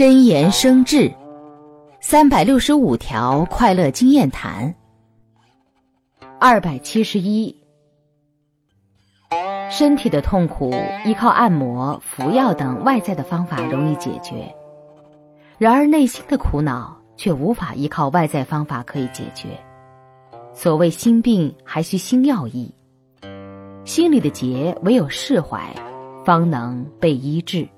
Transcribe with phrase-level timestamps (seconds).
[0.00, 1.12] 真言生智
[2.00, 4.74] 三百六十五条快乐经验谈
[6.38, 7.54] 二百七十一。
[9.68, 10.72] 身体的痛苦
[11.04, 14.50] 依靠按摩服药等外在的方法容易解决
[15.58, 19.48] 然而内心的苦恼却无法依靠外在方法可以解决。
[20.54, 22.74] 所谓心病还需心药医
[23.84, 25.60] 心里的结唯有释怀
[26.24, 27.68] 方能被医治。